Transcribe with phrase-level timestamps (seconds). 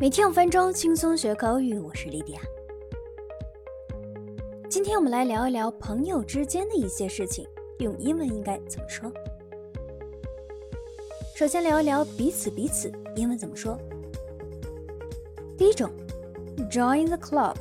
[0.00, 1.76] 每天五分钟，轻松学口语。
[1.76, 2.40] 我是莉迪亚。
[4.70, 7.44] 今天我们来聊一聊朋友之间的一些事情，
[7.80, 9.12] 用英文应该怎么说？
[11.34, 13.76] 首先聊一聊彼此彼此，英文怎么说？
[15.56, 15.90] 第一种
[16.70, 17.56] ，join the club，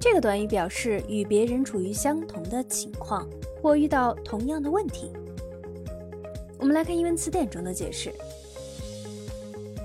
[0.00, 3.24] 这个短语表示与别人处于相同的情况
[3.62, 5.12] 或遇到同样的问题。
[6.58, 8.12] 我们来看英文词典中的解释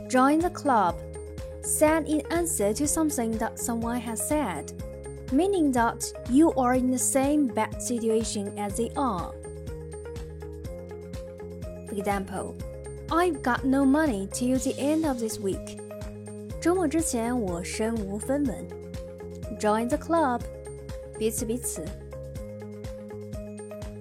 [0.10, 0.96] ：join the club。
[1.63, 4.73] said in answer to something that someone has said,
[5.33, 9.33] meaning that you are in the same bad situation as they are.
[11.89, 12.55] For example,
[13.11, 15.79] I've got no money till the end of this week.
[16.61, 18.67] 周末之前我身无分文。
[19.59, 20.41] Join the club，
[21.19, 21.85] 彼此彼此。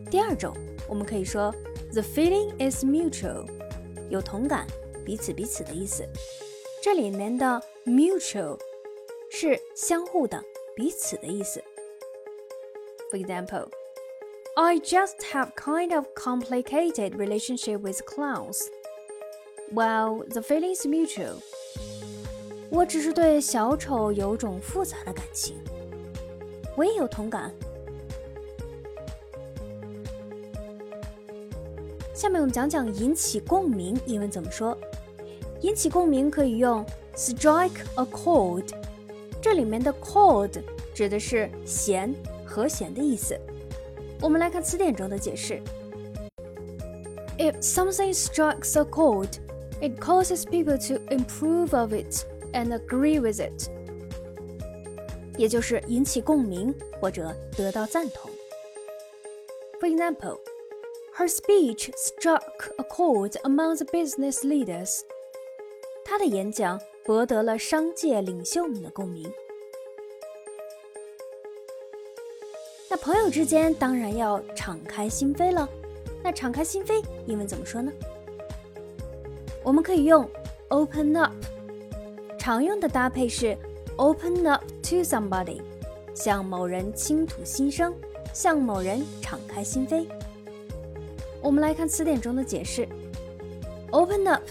[0.10, 0.56] 第二种，
[0.88, 1.54] 我们可以说
[1.92, 3.46] the feeling is mutual，
[4.10, 4.66] 有同感，
[5.04, 6.08] 彼此彼此的意思。
[6.83, 8.59] 这里面的 mutual
[9.31, 10.43] 是相互的、
[10.75, 11.63] 彼此的意思。
[13.11, 13.69] For example,
[14.57, 18.63] I just have kind of complicated relationship with clowns.
[19.71, 21.43] Well, the feeling is mutual.
[22.71, 25.59] 我只是对小丑有种复杂的感情，
[26.79, 27.53] 我也有同感。
[32.15, 34.77] 下面我们讲讲引起共鸣，英文怎么说？
[35.62, 38.66] 引起共鸣可以用 strike a chord，
[39.42, 40.62] 这里面的 chord
[40.94, 42.14] 指的是弦、
[42.46, 43.40] 和弦的意思。
[44.22, 45.62] 我们来看词典中的解释：
[47.38, 49.30] If something strikes a chord,
[49.82, 53.70] it causes people to improve of it and agree with it。
[55.38, 58.32] 也就是引起共鸣或者得到赞同。
[59.82, 60.40] For example,
[61.18, 65.02] her speech struck a chord among the business leaders.
[66.11, 69.33] 他的演讲博得了商界领袖们的共鸣。
[72.89, 75.69] 那朋友之间当然要敞开心扉了。
[76.21, 77.93] 那敞开心扉，英文怎么说呢？
[79.63, 80.29] 我们可以用
[80.71, 81.33] open up，
[82.37, 83.57] 常用的搭配是
[83.95, 85.63] open up to somebody，
[86.13, 87.95] 向某人倾吐心声，
[88.35, 90.05] 向某人敞开心扉。
[91.41, 92.89] 我们来看词典中的解释
[93.93, 94.43] ：open up。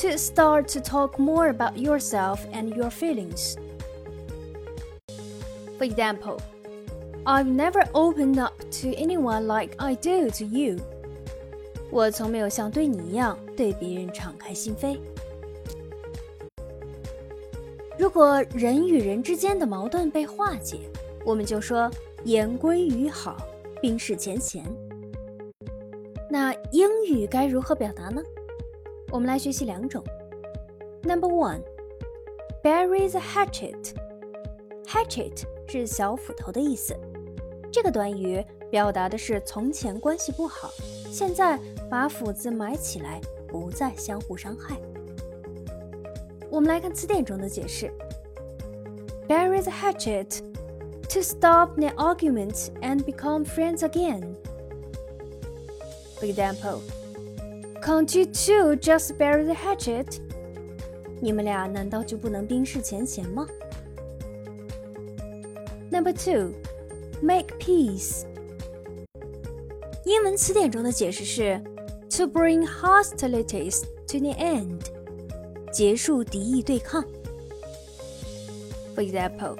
[0.00, 3.56] to start to talk more about yourself and your feelings.
[5.78, 6.40] For example,
[7.24, 10.78] I've never opened up to anyone like I do to you.
[11.90, 14.98] 我从没有像对你一样对别人敞开心扉。
[17.98, 20.80] 如果人与人之间的矛盾被化解，
[21.24, 21.90] 我们就说
[22.24, 23.36] 言归于好，
[23.80, 24.64] 冰释前嫌。
[26.28, 28.22] 那英语该如何表达呢？
[29.11, 30.03] 我们来学习两种。
[31.03, 31.61] Number one,
[32.63, 33.93] bury the hatchet.
[34.85, 36.95] Hatchet 是小斧头的意思。
[37.71, 40.69] 这个短语表达的是从前关系不好，
[41.09, 44.77] 现在把斧子埋起来，不再相互伤害。
[46.49, 47.91] 我们来看词典中的解释
[49.27, 50.39] ：bury the hatchet
[51.09, 54.35] to stop the arguments and become friends again.
[56.17, 56.79] For example.
[57.82, 60.18] Can't you two just bury the hatchet？
[61.20, 63.46] 你们俩难道就不能冰释前嫌吗？
[65.90, 66.52] Number two,
[67.22, 68.24] make peace。
[70.04, 71.60] 英文词典中的解释是
[72.10, 74.80] to bring hostilities to the end，
[75.72, 77.04] 结束敌意对抗。
[78.94, 79.56] For example,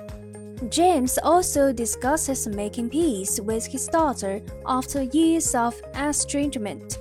[0.71, 6.99] James also discusses making peace with his daughter after years of estrangement.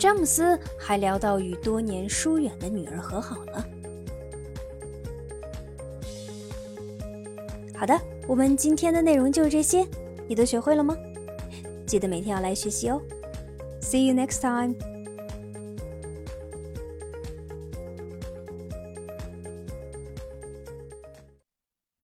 [0.00, 3.66] 詹姆斯还聊到与多年疏远的女儿和好了。
[7.74, 9.86] 好的，我们今天的内容就是这些，
[10.26, 10.96] 你都学会了吗？
[11.86, 12.98] 记得每天要来学习哦。
[13.82, 14.74] See you next time.